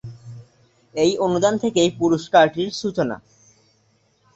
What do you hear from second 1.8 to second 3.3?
পুরস্কারটির সূচনা।